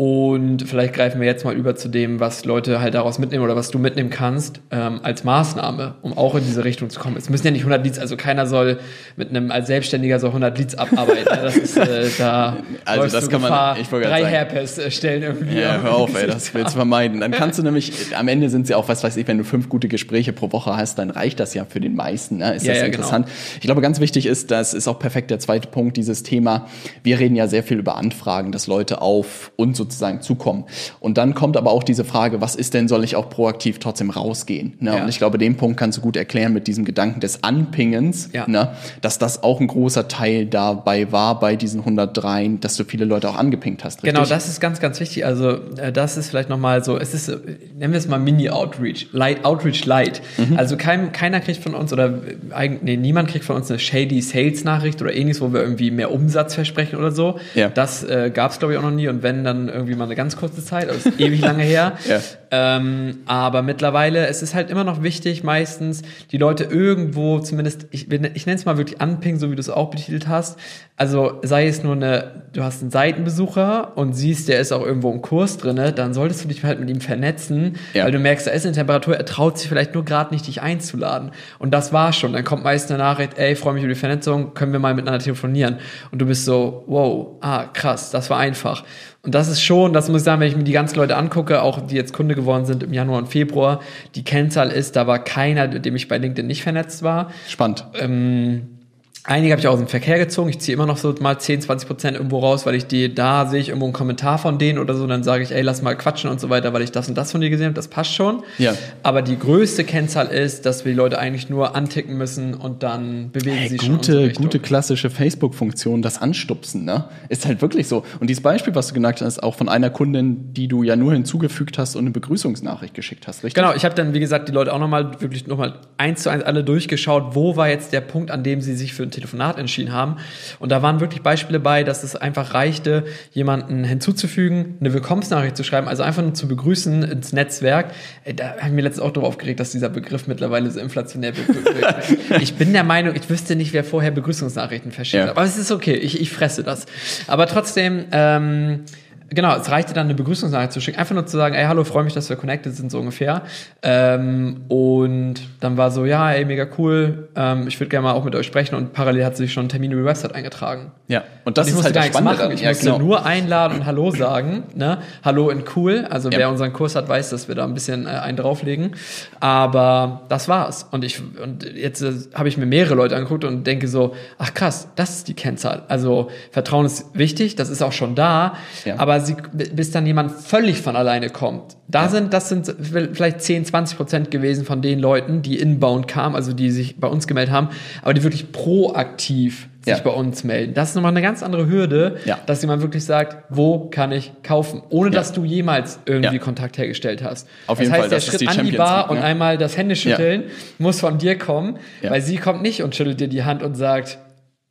Und 0.00 0.62
vielleicht 0.66 0.94
greifen 0.94 1.20
wir 1.20 1.26
jetzt 1.26 1.44
mal 1.44 1.54
über 1.54 1.76
zu 1.76 1.90
dem, 1.90 2.20
was 2.20 2.46
Leute 2.46 2.80
halt 2.80 2.94
daraus 2.94 3.18
mitnehmen 3.18 3.44
oder 3.44 3.54
was 3.54 3.70
du 3.70 3.78
mitnehmen 3.78 4.08
kannst 4.08 4.62
ähm, 4.70 5.00
als 5.02 5.24
Maßnahme, 5.24 5.96
um 6.00 6.16
auch 6.16 6.36
in 6.36 6.42
diese 6.42 6.64
Richtung 6.64 6.88
zu 6.88 6.98
kommen. 6.98 7.18
Es 7.18 7.28
müssen 7.28 7.44
ja 7.44 7.50
nicht 7.50 7.64
100 7.64 7.84
Leads, 7.84 7.98
also 7.98 8.16
keiner 8.16 8.46
soll 8.46 8.78
mit 9.16 9.28
einem 9.28 9.50
als 9.50 9.66
Selbstständiger 9.66 10.18
so 10.18 10.28
100 10.28 10.56
Leads 10.56 10.74
abarbeiten. 10.76 11.26
Das 11.26 11.54
ist 11.54 11.76
äh, 11.76 12.08
da 12.16 12.56
also 12.86 13.14
das 13.14 13.28
kann 13.28 13.42
Gefahr, 13.42 13.74
man, 13.74 13.82
ich 13.82 13.88
drei 13.88 14.24
Herpes 14.24 14.78
äh, 14.78 14.90
stellen 14.90 15.22
irgendwie. 15.22 15.60
Ja, 15.60 15.82
hör 15.82 15.96
auf, 15.96 16.18
ey, 16.18 16.26
das 16.26 16.54
willst 16.54 16.72
du 16.72 16.76
vermeiden. 16.76 17.20
Dann 17.20 17.32
kannst 17.32 17.58
du 17.58 17.62
nämlich, 17.62 17.92
am 18.16 18.28
Ende 18.28 18.48
sind 18.48 18.66
ja 18.70 18.78
auch, 18.78 18.88
was 18.88 19.04
weiß 19.04 19.18
ich, 19.18 19.28
wenn 19.28 19.36
du 19.36 19.44
fünf 19.44 19.68
gute 19.68 19.88
Gespräche 19.88 20.32
pro 20.32 20.50
Woche 20.50 20.78
hast, 20.78 20.98
dann 20.98 21.10
reicht 21.10 21.38
das 21.40 21.52
ja 21.52 21.66
für 21.68 21.78
den 21.78 21.94
meisten. 21.94 22.38
Ne? 22.38 22.54
Ist 22.54 22.64
ja, 22.64 22.72
das 22.72 22.80
ja, 22.80 22.86
interessant? 22.86 23.26
Genau. 23.26 23.38
Ich 23.56 23.66
glaube, 23.66 23.82
ganz 23.82 24.00
wichtig 24.00 24.24
ist, 24.24 24.50
das 24.50 24.72
ist 24.72 24.88
auch 24.88 24.98
perfekt 24.98 25.30
der 25.30 25.40
zweite 25.40 25.68
Punkt, 25.68 25.98
dieses 25.98 26.22
Thema. 26.22 26.68
Wir 27.02 27.18
reden 27.18 27.36
ja 27.36 27.48
sehr 27.48 27.62
viel 27.62 27.78
über 27.78 27.96
Anfragen, 27.96 28.50
dass 28.50 28.66
Leute 28.66 29.02
auf 29.02 29.52
uns 29.56 29.76
sozusagen 29.76 29.89
zukommen. 29.90 30.64
Und 31.00 31.18
dann 31.18 31.34
kommt 31.34 31.56
aber 31.56 31.70
auch 31.70 31.82
diese 31.82 32.04
Frage, 32.04 32.40
was 32.40 32.54
ist 32.54 32.74
denn, 32.74 32.88
soll 32.88 33.04
ich 33.04 33.16
auch 33.16 33.28
proaktiv 33.28 33.78
trotzdem 33.78 34.10
rausgehen? 34.10 34.74
Ne? 34.80 34.96
Ja. 34.96 35.02
Und 35.02 35.08
ich 35.08 35.18
glaube, 35.18 35.38
den 35.38 35.56
Punkt 35.56 35.78
kannst 35.78 35.98
du 35.98 36.02
gut 36.02 36.16
erklären 36.16 36.52
mit 36.52 36.66
diesem 36.66 36.84
Gedanken 36.84 37.20
des 37.20 37.42
Anpingens, 37.44 38.30
ja. 38.32 38.48
ne? 38.48 38.72
dass 39.00 39.18
das 39.18 39.42
auch 39.42 39.60
ein 39.60 39.66
großer 39.66 40.08
Teil 40.08 40.46
dabei 40.46 41.12
war 41.12 41.40
bei 41.40 41.56
diesen 41.56 41.80
103, 41.80 42.58
dass 42.60 42.76
du 42.76 42.84
viele 42.84 43.04
Leute 43.04 43.28
auch 43.28 43.36
angepingt 43.36 43.84
hast. 43.84 44.02
Richtig? 44.02 44.14
Genau, 44.14 44.26
das 44.26 44.48
ist 44.48 44.60
ganz, 44.60 44.80
ganz 44.80 45.00
wichtig. 45.00 45.24
Also 45.24 45.58
äh, 45.76 45.92
das 45.92 46.16
ist 46.16 46.30
vielleicht 46.30 46.48
nochmal 46.48 46.84
so, 46.84 46.98
es 46.98 47.14
ist, 47.14 47.28
nennen 47.28 47.92
wir 47.92 47.98
es 47.98 48.08
mal 48.08 48.18
Mini-Outreach, 48.18 49.08
Light, 49.12 49.44
Outreach 49.44 49.84
Light. 49.86 50.22
Mhm. 50.38 50.56
Also 50.56 50.76
kein, 50.76 51.12
keiner 51.12 51.40
kriegt 51.40 51.62
von 51.62 51.74
uns 51.74 51.92
oder 51.92 52.20
eigentlich, 52.50 52.82
nee, 52.82 52.96
niemand 52.96 53.28
kriegt 53.28 53.44
von 53.44 53.56
uns 53.56 53.70
eine 53.70 53.78
shady 53.78 54.20
Sales-Nachricht 54.20 55.00
oder 55.02 55.14
ähnliches, 55.14 55.40
wo 55.40 55.52
wir 55.52 55.60
irgendwie 55.60 55.90
mehr 55.90 56.12
Umsatz 56.12 56.54
versprechen 56.54 56.98
oder 56.98 57.10
so. 57.10 57.38
Ja. 57.54 57.68
Das 57.68 58.02
äh, 58.04 58.30
gab 58.32 58.52
es, 58.52 58.58
glaube 58.58 58.74
ich, 58.74 58.78
auch 58.78 58.82
noch 58.82 58.90
nie. 58.90 59.08
Und 59.08 59.22
wenn 59.22 59.44
dann 59.44 59.68
irgendwie 59.80 59.96
mal 59.96 60.04
eine 60.04 60.16
ganz 60.16 60.36
kurze 60.36 60.64
Zeit, 60.64 60.88
das 60.88 61.06
ist 61.06 61.20
ewig 61.20 61.40
lange 61.40 61.62
her. 61.62 61.96
Ja. 62.06 62.20
Ähm, 62.52 63.18
aber 63.26 63.62
mittlerweile, 63.62 64.26
es 64.26 64.42
ist 64.42 64.54
halt 64.54 64.70
immer 64.70 64.82
noch 64.82 65.02
wichtig, 65.02 65.44
meistens 65.44 66.02
die 66.32 66.36
Leute 66.36 66.64
irgendwo 66.64 67.38
zumindest, 67.38 67.86
ich, 67.90 68.10
ich 68.10 68.46
nenne 68.46 68.58
es 68.58 68.64
mal 68.64 68.76
wirklich 68.76 69.00
anpingen, 69.00 69.38
so 69.38 69.50
wie 69.50 69.54
du 69.54 69.60
es 69.60 69.70
auch 69.70 69.90
betitelt 69.90 70.26
hast. 70.26 70.58
Also 70.96 71.38
sei 71.42 71.68
es 71.68 71.82
nur 71.82 71.94
eine, 71.94 72.42
du 72.52 72.62
hast 72.62 72.82
einen 72.82 72.90
Seitenbesucher 72.90 73.96
und 73.96 74.14
siehst, 74.14 74.48
der 74.48 74.58
ist 74.58 74.72
auch 74.72 74.84
irgendwo 74.84 75.10
im 75.12 75.22
Kurs 75.22 75.58
drinne, 75.58 75.92
dann 75.92 76.12
solltest 76.12 76.44
du 76.44 76.48
dich 76.48 76.64
halt 76.64 76.80
mit 76.80 76.90
ihm 76.90 77.00
vernetzen, 77.00 77.76
ja. 77.94 78.04
weil 78.04 78.12
du 78.12 78.18
merkst, 78.18 78.48
da 78.48 78.50
ist 78.50 78.66
eine 78.66 78.74
Temperatur, 78.74 79.16
er 79.16 79.24
traut 79.24 79.58
sich 79.58 79.68
vielleicht 79.68 79.94
nur 79.94 80.04
gerade 80.04 80.34
nicht, 80.34 80.46
dich 80.46 80.60
einzuladen. 80.60 81.30
Und 81.58 81.72
das 81.72 81.92
war 81.92 82.12
schon. 82.12 82.32
Dann 82.32 82.44
kommt 82.44 82.64
meist 82.64 82.90
eine 82.90 82.98
Nachricht, 82.98 83.38
ey, 83.38 83.54
freue 83.54 83.74
mich 83.74 83.82
über 83.84 83.94
die 83.94 83.98
Vernetzung, 83.98 84.54
können 84.54 84.72
wir 84.72 84.80
mal 84.80 84.94
miteinander 84.94 85.22
telefonieren. 85.22 85.76
Und 86.10 86.20
du 86.20 86.26
bist 86.26 86.44
so, 86.44 86.84
wow, 86.88 87.38
ah, 87.40 87.64
krass, 87.72 88.10
das 88.10 88.28
war 88.28 88.38
einfach. 88.38 88.84
Und 89.22 89.34
das 89.34 89.48
ist 89.48 89.62
schon, 89.62 89.92
das 89.92 90.08
muss 90.08 90.22
ich 90.22 90.24
sagen, 90.24 90.40
wenn 90.40 90.48
ich 90.48 90.56
mir 90.56 90.64
die 90.64 90.72
ganzen 90.72 90.96
Leute 90.96 91.16
angucke, 91.16 91.62
auch 91.62 91.86
die 91.86 91.94
jetzt 91.94 92.14
Kunde 92.14 92.34
geworden 92.40 92.66
sind 92.66 92.82
im 92.82 92.92
Januar 92.92 93.18
und 93.18 93.28
Februar, 93.28 93.80
die 94.14 94.24
Kennzahl 94.24 94.70
ist, 94.70 94.96
da 94.96 95.06
war 95.06 95.22
keiner, 95.22 95.68
mit 95.68 95.84
dem 95.84 95.96
ich 95.96 96.08
bei 96.08 96.18
LinkedIn 96.18 96.46
nicht 96.46 96.62
vernetzt 96.62 97.02
war. 97.02 97.30
Spannend. 97.48 97.86
Ähm, 97.94 98.79
Einige 99.24 99.52
habe 99.52 99.60
ich 99.60 99.68
aus 99.68 99.78
dem 99.78 99.86
Verkehr 99.86 100.18
gezogen. 100.18 100.48
Ich 100.48 100.60
ziehe 100.60 100.74
immer 100.74 100.86
noch 100.86 100.96
so 100.96 101.14
mal 101.20 101.38
10, 101.38 101.60
20 101.60 101.86
Prozent 101.86 102.16
irgendwo 102.16 102.38
raus, 102.38 102.64
weil 102.64 102.74
ich 102.74 102.86
die, 102.86 103.14
da 103.14 103.46
sehe 103.46 103.60
ich 103.60 103.68
irgendwo 103.68 103.84
einen 103.84 103.92
Kommentar 103.92 104.38
von 104.38 104.58
denen 104.58 104.78
oder 104.78 104.94
so, 104.94 105.06
dann 105.06 105.22
sage 105.22 105.42
ich, 105.42 105.52
ey, 105.52 105.60
lass 105.60 105.82
mal 105.82 105.94
quatschen 105.94 106.30
und 106.30 106.40
so 106.40 106.48
weiter, 106.48 106.72
weil 106.72 106.80
ich 106.80 106.90
das 106.90 107.08
und 107.08 107.18
das 107.18 107.30
von 107.30 107.42
dir 107.42 107.50
gesehen 107.50 107.66
habe, 107.66 107.74
das 107.74 107.88
passt 107.88 108.14
schon. 108.14 108.42
Ja. 108.56 108.74
Aber 109.02 109.20
die 109.20 109.38
größte 109.38 109.84
Kennzahl 109.84 110.28
ist, 110.28 110.64
dass 110.64 110.86
wir 110.86 110.92
die 110.92 110.96
Leute 110.96 111.18
eigentlich 111.18 111.50
nur 111.50 111.76
anticken 111.76 112.16
müssen 112.16 112.54
und 112.54 112.82
dann 112.82 113.30
bewegen 113.30 113.56
hey, 113.56 113.68
sie 113.68 113.76
gute, 113.76 114.12
schon. 114.12 114.28
Gute, 114.28 114.32
gute 114.32 114.58
klassische 114.58 115.10
Facebook-Funktion, 115.10 116.00
das 116.00 116.22
Anstupsen, 116.22 116.86
ne? 116.86 117.04
Ist 117.28 117.44
halt 117.44 117.60
wirklich 117.60 117.88
so. 117.88 118.04
Und 118.20 118.30
dieses 118.30 118.42
Beispiel, 118.42 118.74
was 118.74 118.88
du 118.88 118.94
genannt 118.94 119.20
hast, 119.20 119.42
auch 119.42 119.54
von 119.54 119.68
einer 119.68 119.90
Kundin, 119.90 120.54
die 120.54 120.66
du 120.66 120.82
ja 120.82 120.96
nur 120.96 121.12
hinzugefügt 121.12 121.76
hast 121.76 121.94
und 121.94 122.04
eine 122.04 122.10
Begrüßungsnachricht 122.10 122.94
geschickt 122.94 123.26
hast, 123.26 123.44
richtig? 123.44 123.62
Genau, 123.62 123.74
ich 123.74 123.84
habe 123.84 123.94
dann, 123.94 124.14
wie 124.14 124.20
gesagt, 124.20 124.48
die 124.48 124.52
Leute 124.52 124.72
auch 124.72 124.78
nochmal 124.78 125.20
wirklich 125.20 125.46
nochmal 125.46 125.74
eins 125.98 126.22
zu 126.22 126.30
eins 126.30 126.42
alle 126.42 126.64
durchgeschaut, 126.64 127.34
wo 127.34 127.56
war 127.56 127.68
jetzt 127.68 127.92
der 127.92 128.00
Punkt, 128.00 128.30
an 128.30 128.42
dem 128.42 128.62
sie 128.62 128.74
sich 128.74 128.94
für 128.94 129.09
ein 129.10 129.12
Telefonat 129.12 129.58
entschieden 129.58 129.92
haben. 129.92 130.16
Und 130.58 130.70
da 130.70 130.82
waren 130.82 131.00
wirklich 131.00 131.22
Beispiele 131.22 131.60
bei, 131.60 131.84
dass 131.84 132.02
es 132.02 132.16
einfach 132.16 132.54
reichte, 132.54 133.04
jemanden 133.32 133.84
hinzuzufügen, 133.84 134.76
eine 134.80 134.92
Willkommensnachricht 134.92 135.56
zu 135.56 135.64
schreiben, 135.64 135.88
also 135.88 136.02
einfach 136.02 136.22
nur 136.22 136.34
zu 136.34 136.48
begrüßen 136.48 137.02
ins 137.02 137.32
Netzwerk. 137.32 137.92
Da 138.34 138.56
habe 138.56 138.68
ich 138.68 138.72
mir 138.72 138.82
letztens 138.82 139.04
auch 139.04 139.12
darauf 139.12 139.30
aufgeregt, 139.30 139.60
dass 139.60 139.72
dieser 139.72 139.88
Begriff 139.88 140.26
mittlerweile 140.26 140.70
so 140.70 140.80
inflationär 140.80 141.34
wird. 141.36 142.40
ich 142.40 142.54
bin 142.54 142.72
der 142.72 142.84
Meinung, 142.84 143.14
ich 143.14 143.28
wüsste 143.28 143.56
nicht, 143.56 143.72
wer 143.72 143.84
vorher 143.84 144.10
Begrüßungsnachrichten 144.10 144.92
verschickt 144.92 145.22
hat. 145.22 145.30
Aber 145.30 145.44
es 145.44 145.56
ist 145.56 145.70
okay, 145.70 145.94
ich, 145.94 146.20
ich 146.20 146.30
fresse 146.30 146.62
das. 146.62 146.86
Aber 147.26 147.46
trotzdem, 147.46 148.04
ähm, 148.12 148.84
Genau, 149.32 149.56
es 149.56 149.70
reichte 149.70 149.94
dann 149.94 150.06
eine 150.06 150.14
Begrüßungsnachricht 150.14 150.72
zu 150.72 150.80
schicken, 150.80 150.98
einfach 150.98 151.14
nur 151.14 151.24
zu 151.24 151.36
sagen, 151.36 151.54
ey, 151.54 151.64
hallo, 151.64 151.84
freue 151.84 152.02
mich, 152.02 152.14
dass 152.14 152.28
wir 152.28 152.36
connected 152.36 152.74
sind, 152.74 152.90
so 152.90 152.98
ungefähr. 152.98 153.42
Ähm, 153.82 154.62
und 154.68 155.34
dann 155.60 155.76
war 155.76 155.92
so, 155.92 156.04
ja, 156.04 156.32
ey, 156.32 156.44
mega 156.44 156.66
cool, 156.78 157.28
ähm, 157.36 157.68
ich 157.68 157.78
würde 157.78 157.90
gerne 157.90 158.08
mal 158.08 158.12
auch 158.12 158.24
mit 158.24 158.34
euch 158.34 158.46
sprechen 158.46 158.74
und 158.74 158.92
parallel 158.92 159.24
hat 159.24 159.36
sie 159.36 159.44
sich 159.44 159.52
schon 159.52 159.62
einen 159.62 159.68
Termin 159.68 159.92
über 159.92 160.02
die 160.02 160.08
Website 160.08 160.34
eingetragen. 160.34 160.90
Ja, 161.06 161.22
und 161.44 161.58
das 161.58 161.66
und 161.66 161.72
ich 161.72 161.78
ist 161.78 161.84
halt 161.84 161.94
gar 161.94 162.02
nichts 162.02 162.20
machen. 162.20 162.50
Ich 162.52 162.60
ja, 162.60 162.68
musste 162.70 162.86
genau. 162.86 162.98
nur 162.98 163.24
einladen 163.24 163.78
und 163.78 163.86
Hallo 163.86 164.10
sagen, 164.10 164.64
ne? 164.74 164.98
Hallo 165.24 165.50
in 165.50 165.62
cool. 165.76 166.06
Also 166.10 166.28
ja. 166.30 166.38
wer 166.38 166.50
unseren 166.50 166.72
Kurs 166.72 166.96
hat, 166.96 167.08
weiß, 167.08 167.30
dass 167.30 167.46
wir 167.46 167.54
da 167.54 167.64
ein 167.64 167.74
bisschen 167.74 168.06
äh, 168.06 168.10
einen 168.10 168.36
drauflegen. 168.36 168.96
Aber 169.38 170.22
das 170.28 170.48
war's. 170.48 170.88
Und 170.90 171.04
ich 171.04 171.20
und 171.42 171.64
jetzt 171.64 172.02
äh, 172.02 172.12
habe 172.34 172.48
ich 172.48 172.56
mir 172.56 172.66
mehrere 172.66 172.94
Leute 172.94 173.16
angeguckt 173.16 173.44
und 173.44 173.66
denke 173.66 173.88
so, 173.88 174.14
ach 174.38 174.54
krass, 174.54 174.88
das 174.96 175.10
ist 175.10 175.28
die 175.28 175.34
Kennzahl. 175.34 175.82
Also 175.88 176.30
Vertrauen 176.50 176.86
ist 176.86 177.06
wichtig, 177.14 177.56
das 177.56 177.70
ist 177.70 177.82
auch 177.82 177.92
schon 177.92 178.14
da, 178.14 178.54
ja. 178.84 178.94
aber 178.98 179.19
sie, 179.20 179.36
bis 179.52 179.90
dann 179.90 180.06
jemand 180.06 180.32
völlig 180.32 180.80
von 180.80 180.96
alleine 180.96 181.30
kommt. 181.30 181.76
Da 181.88 182.04
ja. 182.04 182.08
sind, 182.08 182.32
das 182.32 182.48
sind 182.48 182.74
vielleicht 182.80 183.42
10, 183.42 183.64
20 183.64 183.96
Prozent 183.96 184.30
gewesen 184.30 184.64
von 184.64 184.82
den 184.82 184.98
Leuten, 184.98 185.42
die 185.42 185.58
inbound 185.58 186.08
kamen, 186.08 186.34
also 186.34 186.52
die 186.52 186.70
sich 186.70 186.98
bei 186.98 187.08
uns 187.08 187.26
gemeldet 187.26 187.52
haben, 187.52 187.68
aber 188.02 188.14
die 188.14 188.22
wirklich 188.22 188.52
proaktiv 188.52 189.68
sich 189.82 189.96
ja. 189.96 190.00
bei 190.00 190.10
uns 190.10 190.44
melden. 190.44 190.74
Das 190.74 190.90
ist 190.90 190.94
nochmal 190.94 191.12
eine 191.12 191.22
ganz 191.22 191.42
andere 191.42 191.66
Hürde, 191.66 192.16
ja. 192.26 192.38
dass 192.46 192.60
jemand 192.60 192.82
wirklich 192.82 193.04
sagt, 193.04 193.44
wo 193.48 193.88
kann 193.88 194.12
ich 194.12 194.32
kaufen, 194.42 194.82
ohne 194.90 195.10
dass 195.10 195.32
du 195.32 195.44
jemals 195.44 196.00
irgendwie 196.04 196.38
Kontakt 196.38 196.76
hergestellt 196.76 197.22
hast. 197.22 197.48
Auf 197.66 197.78
das 197.78 197.86
jeden 197.86 197.92
heißt, 197.92 198.00
Fall, 198.02 198.10
der 198.10 198.20
Schritt 198.20 198.40
die 198.42 198.48
an 198.48 198.66
die 198.66 198.72
Bar 198.72 199.10
und 199.10 199.18
einmal 199.18 199.56
das 199.56 199.76
Händeschütteln 199.76 200.44
muss 200.78 201.00
von 201.00 201.18
dir 201.18 201.38
kommen, 201.38 201.78
weil 202.02 202.20
sie 202.20 202.36
kommt 202.36 202.62
nicht 202.62 202.82
und 202.82 202.94
schüttelt 202.94 203.20
dir 203.20 203.28
die 203.28 203.44
Hand 203.44 203.62
und 203.62 203.74
sagt, 203.74 204.18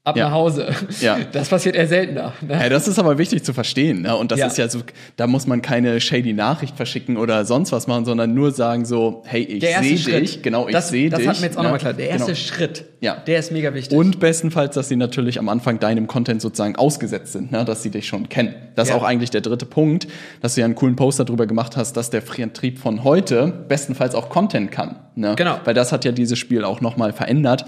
ab 0.03 0.17
ja. 0.17 0.25
nach 0.25 0.33
Hause. 0.33 0.69
Ja. 1.01 1.19
Das 1.31 1.49
passiert 1.49 1.75
eher 1.75 1.87
seltener. 1.87 2.33
Ne? 2.41 2.53
Ja, 2.53 2.69
das 2.69 2.87
ist 2.87 2.99
aber 2.99 3.17
wichtig 3.17 3.43
zu 3.43 3.53
verstehen. 3.53 4.01
Ne? 4.01 4.15
Und 4.15 4.31
das 4.31 4.39
ja. 4.39 4.47
ist 4.47 4.57
ja 4.57 4.67
so, 4.67 4.79
da 5.15 5.27
muss 5.27 5.45
man 5.47 5.61
keine 5.61 5.99
shady 6.01 6.33
Nachricht 6.33 6.75
verschicken 6.75 7.17
oder 7.17 7.45
sonst 7.45 7.71
was 7.71 7.87
machen, 7.87 8.05
sondern 8.05 8.33
nur 8.33 8.51
sagen 8.51 8.85
so, 8.85 9.23
hey, 9.25 9.43
ich 9.43 9.63
sehe 9.63 10.21
dich, 10.21 10.41
genau, 10.41 10.67
ich 10.67 10.77
sehe 10.77 11.09
dich. 11.09 11.19
Das 11.19 11.27
hat 11.27 11.39
mir 11.39 11.47
jetzt 11.47 11.57
auch 11.57 11.61
ne? 11.61 11.67
nochmal 11.67 11.79
klar. 11.79 11.93
Der 11.93 12.09
erste 12.09 12.33
genau. 12.33 12.37
Schritt, 12.37 12.85
ja. 13.01 13.15
der 13.15 13.39
ist 13.39 13.51
mega 13.51 13.73
wichtig. 13.73 13.97
Und 13.97 14.19
bestenfalls, 14.19 14.75
dass 14.75 14.89
sie 14.89 14.95
natürlich 14.95 15.39
am 15.39 15.47
Anfang 15.47 15.79
deinem 15.79 16.07
Content 16.07 16.41
sozusagen 16.41 16.75
ausgesetzt 16.75 17.33
sind, 17.33 17.51
ne? 17.51 17.63
dass 17.63 17.83
sie 17.83 17.91
dich 17.91 18.07
schon 18.07 18.29
kennen. 18.29 18.55
Das 18.75 18.89
ist 18.89 18.95
auch 18.95 19.03
eigentlich 19.03 19.29
der 19.29 19.41
dritte 19.41 19.65
Punkt, 19.65 20.07
dass 20.41 20.55
du 20.55 20.61
ja 20.61 20.65
einen 20.65 20.75
coolen 20.75 20.95
Poster 20.95 21.25
darüber 21.25 21.45
gemacht 21.45 21.77
hast, 21.77 21.95
dass 21.97 22.09
der 22.09 22.21
Vertrieb 22.21 22.79
von 22.79 23.03
heute 23.03 23.47
bestenfalls 23.67 24.15
auch 24.15 24.29
Content 24.29 24.71
kann. 24.71 24.95
Ne? 25.15 25.35
Genau. 25.35 25.59
Weil 25.65 25.73
das 25.73 25.91
hat 25.91 26.05
ja 26.05 26.11
dieses 26.11 26.39
Spiel 26.39 26.63
auch 26.63 26.81
nochmal 26.81 27.13
verändert 27.13 27.65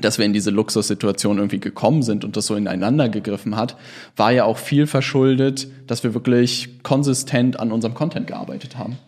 dass 0.00 0.18
wir 0.18 0.24
in 0.24 0.32
diese 0.32 0.50
Luxussituation 0.50 1.38
irgendwie 1.38 1.58
gekommen 1.60 2.02
sind 2.02 2.24
und 2.24 2.36
das 2.36 2.46
so 2.46 2.54
ineinander 2.54 3.08
gegriffen 3.08 3.56
hat, 3.56 3.76
war 4.16 4.30
ja 4.30 4.44
auch 4.44 4.58
viel 4.58 4.86
verschuldet, 4.86 5.66
dass 5.86 6.04
wir 6.04 6.14
wirklich 6.14 6.82
konsistent 6.82 7.58
an 7.58 7.72
unserem 7.72 7.94
Content 7.94 8.28
gearbeitet 8.28 8.78
haben. 8.78 8.98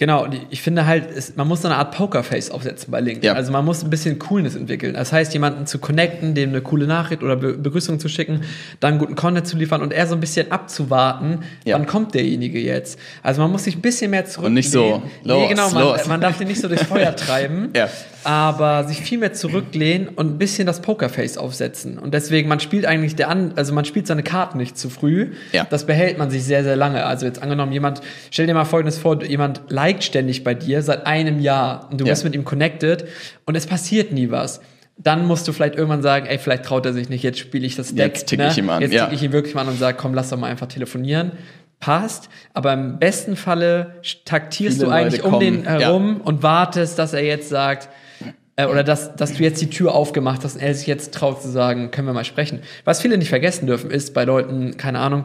Genau, 0.00 0.26
ich 0.48 0.62
finde 0.62 0.86
halt, 0.86 1.36
man 1.36 1.46
muss 1.46 1.60
so 1.60 1.68
eine 1.68 1.76
Art 1.76 1.94
Pokerface 1.94 2.50
aufsetzen 2.50 2.90
bei 2.90 3.00
LinkedIn. 3.00 3.26
Ja. 3.26 3.34
Also 3.34 3.52
man 3.52 3.66
muss 3.66 3.84
ein 3.84 3.90
bisschen 3.90 4.18
Coolness 4.18 4.56
entwickeln. 4.56 4.94
Das 4.94 5.12
heißt, 5.12 5.34
jemanden 5.34 5.66
zu 5.66 5.78
connecten, 5.78 6.34
dem 6.34 6.48
eine 6.48 6.62
coole 6.62 6.86
Nachricht 6.86 7.22
oder 7.22 7.36
Be 7.36 7.52
Begrüßung 7.58 8.00
zu 8.00 8.08
schicken, 8.08 8.40
dann 8.80 8.98
guten 8.98 9.14
Content 9.14 9.46
zu 9.46 9.58
liefern 9.58 9.82
und 9.82 9.92
eher 9.92 10.06
so 10.06 10.14
ein 10.14 10.20
bisschen 10.20 10.50
abzuwarten, 10.52 11.40
ja. 11.66 11.74
wann 11.74 11.86
kommt 11.86 12.14
derjenige 12.14 12.58
jetzt. 12.58 12.98
Also 13.22 13.42
man 13.42 13.52
muss 13.52 13.64
sich 13.64 13.76
ein 13.76 13.82
bisschen 13.82 14.10
mehr 14.10 14.24
zurücklehnen. 14.24 14.52
Und 14.52 14.54
nicht 14.54 14.70
so, 14.70 15.02
los, 15.22 15.42
nee, 15.42 15.48
genau, 15.48 15.68
man, 15.68 16.00
man 16.08 16.20
darf 16.22 16.38
den 16.38 16.48
nicht 16.48 16.62
so 16.62 16.68
durchs 16.68 16.84
Feuer 16.84 17.14
treiben. 17.16 17.68
ja 17.76 17.90
aber 18.24 18.84
sich 18.84 19.00
viel 19.00 19.18
mehr 19.18 19.32
zurücklehnen 19.32 20.08
und 20.08 20.34
ein 20.34 20.38
bisschen 20.38 20.66
das 20.66 20.82
Pokerface 20.82 21.38
aufsetzen. 21.38 21.98
Und 21.98 22.12
deswegen, 22.12 22.48
man 22.48 22.60
spielt 22.60 22.84
eigentlich 22.84 23.16
der 23.16 23.28
an, 23.28 23.52
also 23.56 23.72
man 23.72 23.84
spielt 23.84 24.06
seine 24.06 24.22
Karten 24.22 24.58
nicht 24.58 24.76
zu 24.76 24.90
früh. 24.90 25.32
Ja. 25.52 25.66
Das 25.68 25.86
behält 25.86 26.18
man 26.18 26.30
sich 26.30 26.44
sehr, 26.44 26.62
sehr 26.62 26.76
lange. 26.76 27.04
Also 27.04 27.26
jetzt 27.26 27.42
angenommen, 27.42 27.72
jemand, 27.72 28.02
stell 28.30 28.46
dir 28.46 28.54
mal 28.54 28.64
folgendes 28.64 28.98
vor, 28.98 29.22
jemand 29.22 29.62
liked 29.90 30.04
ständig 30.04 30.44
bei 30.44 30.54
dir 30.54 30.82
seit 30.82 31.06
einem 31.06 31.40
Jahr 31.40 31.88
und 31.90 32.00
du 32.00 32.04
ja. 32.04 32.12
bist 32.12 32.24
mit 32.24 32.34
ihm 32.34 32.44
connected 32.44 33.04
und 33.46 33.56
es 33.56 33.66
passiert 33.66 34.12
nie 34.12 34.30
was 34.30 34.60
dann 35.02 35.26
musst 35.26 35.48
du 35.48 35.54
vielleicht 35.54 35.76
irgendwann 35.76 36.02
sagen, 36.02 36.26
ey, 36.26 36.36
vielleicht 36.36 36.66
traut 36.66 36.84
er 36.84 36.92
sich 36.92 37.08
nicht, 37.08 37.22
jetzt 37.22 37.38
spiele 37.38 37.66
ich 37.66 37.74
das 37.74 37.94
Deck. 37.94 38.08
Jetzt 38.08 38.26
ticke 38.26 38.42
ne? 38.42 38.50
ich 38.50 38.58
ihm 38.58 38.68
an. 38.68 38.82
Jetzt 38.82 38.92
ja. 38.92 39.04
ticke 39.04 39.14
ich 39.14 39.22
ihn 39.22 39.32
wirklich 39.32 39.54
mal 39.54 39.62
an 39.62 39.68
und 39.68 39.78
sage, 39.78 39.96
komm, 39.98 40.12
lass 40.12 40.28
doch 40.28 40.36
mal 40.36 40.48
einfach 40.48 40.66
telefonieren 40.66 41.32
passt, 41.80 42.28
aber 42.52 42.74
im 42.74 42.98
besten 42.98 43.36
Falle 43.36 43.94
taktierst 44.24 44.76
Viele 44.76 44.90
du 44.90 44.94
eigentlich 44.94 45.24
um 45.24 45.40
den 45.40 45.66
herum 45.66 46.18
ja. 46.18 46.24
und 46.24 46.42
wartest, 46.42 46.98
dass 46.98 47.14
er 47.14 47.24
jetzt 47.24 47.48
sagt, 47.48 47.88
äh, 48.56 48.66
oder 48.66 48.84
dass, 48.84 49.16
dass 49.16 49.34
du 49.34 49.42
jetzt 49.42 49.60
die 49.62 49.70
Tür 49.70 49.94
aufgemacht 49.94 50.44
hast 50.44 50.56
und 50.56 50.60
er 50.60 50.74
sich 50.74 50.86
jetzt 50.86 51.14
traut 51.14 51.42
zu 51.42 51.48
sagen, 51.48 51.90
können 51.90 52.06
wir 52.06 52.12
mal 52.12 52.24
sprechen. 52.24 52.60
Was 52.84 53.00
viele 53.00 53.16
nicht 53.16 53.30
vergessen 53.30 53.66
dürfen, 53.66 53.90
ist 53.90 54.12
bei 54.12 54.24
Leuten, 54.24 54.76
keine 54.76 54.98
Ahnung, 54.98 55.24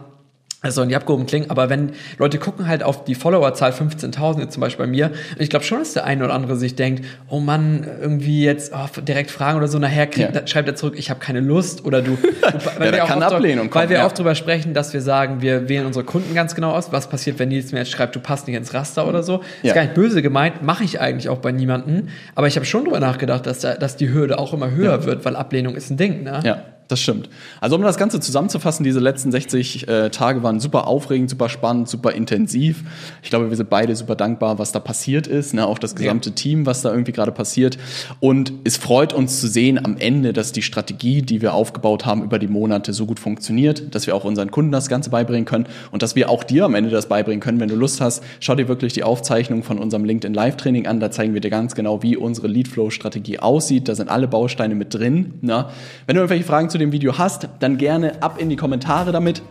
das 0.65 0.75
soll 0.75 0.85
nicht 0.87 0.95
abgehoben 0.95 1.25
klingen, 1.25 1.49
aber 1.49 1.69
wenn 1.69 1.91
Leute 2.17 2.37
gucken 2.37 2.67
halt 2.67 2.83
auf 2.83 3.03
die 3.03 3.15
Followerzahl 3.15 3.71
15.000 3.71 4.39
jetzt 4.39 4.53
zum 4.53 4.61
Beispiel 4.61 4.85
bei 4.85 4.91
mir, 4.91 5.07
und 5.07 5.41
ich 5.41 5.49
glaube 5.49 5.65
schon, 5.65 5.79
dass 5.79 5.93
der 5.93 6.05
eine 6.05 6.23
oder 6.23 6.33
andere 6.33 6.55
sich 6.55 6.75
denkt, 6.75 7.05
oh 7.29 7.39
Mann, 7.39 7.87
irgendwie 8.01 8.43
jetzt 8.43 8.73
oh, 8.73 9.01
direkt 9.01 9.31
fragen 9.31 9.57
oder 9.57 9.67
so, 9.67 9.79
nachher 9.79 10.07
kriegt, 10.07 10.35
ja. 10.35 10.47
schreibt 10.47 10.67
er 10.67 10.75
zurück, 10.75 10.95
ich 10.97 11.09
habe 11.09 11.19
keine 11.19 11.39
Lust 11.39 11.85
oder 11.85 12.01
du, 12.01 12.17
weil, 12.77 12.87
ja, 12.87 12.93
wir, 12.93 13.03
auch 13.03 13.15
oft, 13.15 13.75
weil 13.75 13.89
wir 13.89 13.97
ja. 13.97 14.05
oft 14.05 14.17
drüber 14.17 14.35
sprechen, 14.35 14.73
dass 14.73 14.93
wir 14.93 15.01
sagen, 15.01 15.41
wir 15.41 15.69
wählen 15.69 15.85
unsere 15.85 16.05
Kunden 16.05 16.33
ganz 16.33 16.55
genau 16.55 16.71
aus, 16.71 16.91
was 16.91 17.09
passiert, 17.09 17.39
wenn 17.39 17.49
Nils 17.49 17.71
mir 17.71 17.79
jetzt 17.79 17.91
schreibt, 17.91 18.15
du 18.15 18.19
passt 18.19 18.47
nicht 18.47 18.55
ins 18.55 18.73
Raster 18.73 19.07
oder 19.07 19.23
so. 19.23 19.41
Ist 19.63 19.75
gar 19.75 19.83
nicht 19.83 19.93
böse 19.93 20.21
gemeint, 20.21 20.63
mache 20.63 20.83
ich 20.83 20.99
eigentlich 20.99 21.29
auch 21.29 21.39
bei 21.39 21.51
niemanden, 21.51 22.09
aber 22.33 22.47
ich 22.47 22.55
habe 22.55 22.65
schon 22.65 22.85
drüber 22.85 22.99
nachgedacht, 22.99 23.45
dass, 23.45 23.59
da, 23.59 23.75
dass 23.75 23.97
die 23.97 24.11
Hürde 24.11 24.39
auch 24.39 24.53
immer 24.53 24.71
höher 24.71 25.05
wird, 25.05 25.25
weil 25.25 25.35
Ablehnung 25.35 25.75
ist 25.75 25.89
ein 25.89 25.97
Ding, 25.97 26.23
ne? 26.23 26.39
Ja 26.43 26.63
das 26.87 27.01
stimmt. 27.01 27.29
Also 27.61 27.75
um 27.75 27.81
das 27.81 27.97
Ganze 27.97 28.19
zusammenzufassen, 28.19 28.83
diese 28.83 28.99
letzten 28.99 29.31
60 29.31 29.87
äh, 29.87 30.09
Tage 30.11 30.43
waren 30.43 30.59
super 30.59 30.87
aufregend, 30.87 31.29
super 31.29 31.49
spannend, 31.49 31.89
super 31.89 32.11
intensiv. 32.11 32.83
Ich 33.23 33.29
glaube, 33.29 33.49
wir 33.49 33.57
sind 33.57 33.69
beide 33.69 33.95
super 33.95 34.15
dankbar, 34.15 34.59
was 34.59 34.71
da 34.71 34.79
passiert 34.79 35.25
ist, 35.25 35.53
ne? 35.53 35.65
auch 35.65 35.79
das 35.79 35.95
gesamte 35.95 36.29
ja. 36.29 36.35
Team, 36.35 36.65
was 36.65 36.83
da 36.83 36.91
irgendwie 36.91 37.11
gerade 37.11 37.31
passiert. 37.31 37.79
Und 38.19 38.53
es 38.63 38.77
freut 38.77 39.13
uns 39.13 39.39
zu 39.39 39.47
sehen 39.47 39.83
am 39.83 39.97
Ende, 39.97 40.31
dass 40.31 40.51
die 40.51 40.61
Strategie, 40.61 41.23
die 41.23 41.41
wir 41.41 41.53
aufgebaut 41.53 42.05
haben 42.05 42.23
über 42.23 42.37
die 42.37 42.47
Monate, 42.47 42.93
so 42.93 43.07
gut 43.07 43.19
funktioniert, 43.19 43.95
dass 43.95 44.05
wir 44.05 44.15
auch 44.15 44.23
unseren 44.23 44.51
Kunden 44.51 44.71
das 44.71 44.87
Ganze 44.87 45.09
beibringen 45.09 45.45
können 45.45 45.65
und 45.91 46.03
dass 46.03 46.15
wir 46.15 46.29
auch 46.29 46.43
dir 46.43 46.65
am 46.65 46.75
Ende 46.75 46.91
das 46.91 47.07
beibringen 47.07 47.39
können. 47.39 47.59
Wenn 47.59 47.69
du 47.69 47.75
Lust 47.75 47.99
hast, 47.99 48.23
schau 48.39 48.53
dir 48.53 48.67
wirklich 48.67 48.93
die 48.93 49.03
Aufzeichnung 49.03 49.63
von 49.63 49.79
unserem 49.79 50.05
LinkedIn 50.05 50.35
Live-Training 50.35 50.85
an. 50.85 50.99
Da 50.99 51.09
zeigen 51.09 51.33
wir 51.33 51.41
dir 51.41 51.49
ganz 51.49 51.73
genau, 51.73 52.03
wie 52.03 52.15
unsere 52.15 52.47
Leadflow-Strategie 52.47 53.39
aussieht. 53.39 53.87
Da 53.87 53.95
sind 53.95 54.09
alle 54.09 54.27
Bausteine 54.27 54.75
mit 54.75 54.93
drin. 54.93 55.33
Ne? 55.41 55.65
Wenn 56.05 56.15
du 56.15 56.21
irgendwelche 56.21 56.45
Fragen 56.45 56.69
zu 56.75 56.79
dem 56.79 56.91
Video 56.91 57.17
hast, 57.17 57.47
dann 57.61 57.77
gerne 57.77 58.21
ab 58.21 58.35
in 58.37 58.49
die 58.49 58.57
Kommentare 58.57 59.13
damit. 59.13 59.41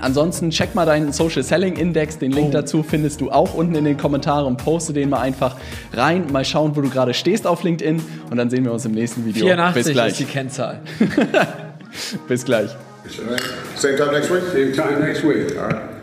Ansonsten 0.00 0.50
check 0.50 0.76
mal 0.76 0.86
deinen 0.86 1.12
Social 1.12 1.42
Selling 1.42 1.74
Index, 1.74 2.16
den 2.16 2.30
Link 2.30 2.50
oh. 2.50 2.52
dazu 2.52 2.84
findest 2.84 3.20
du 3.20 3.32
auch 3.32 3.54
unten 3.54 3.74
in 3.74 3.84
den 3.84 3.96
Kommentaren 3.96 4.46
und 4.46 4.56
poste 4.56 4.92
den 4.92 5.10
mal 5.10 5.18
einfach 5.18 5.56
rein. 5.92 6.26
Mal 6.30 6.44
schauen, 6.44 6.76
wo 6.76 6.80
du 6.80 6.88
gerade 6.88 7.12
stehst 7.12 7.44
auf 7.44 7.64
LinkedIn 7.64 8.00
und 8.30 8.36
dann 8.36 8.50
sehen 8.50 8.64
wir 8.64 8.72
uns 8.72 8.84
im 8.84 8.92
nächsten 8.92 9.24
Video. 9.24 9.46
84 9.46 9.84
Bis 9.84 9.92
gleich. 9.92 10.12
ist 10.12 10.20
die 10.20 10.24
Kennzahl. 10.26 10.80
Bis 12.28 12.44
gleich. 12.44 12.70
Same 13.74 13.96
time 13.96 14.12
next 14.12 14.30
week? 14.30 14.42
Same 14.52 14.70
time 14.70 15.00
next 15.00 15.24
week. 15.24 15.58
All 15.58 15.66
right. 15.66 15.99